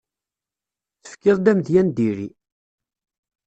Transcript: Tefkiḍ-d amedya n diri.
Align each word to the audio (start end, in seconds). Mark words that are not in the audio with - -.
Tefkiḍ-d 1.03 1.51
amedya 1.51 1.81
n 1.83 1.89
diri. 1.97 2.29